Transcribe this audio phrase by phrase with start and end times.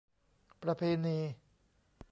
[0.63, 1.17] ประเพณี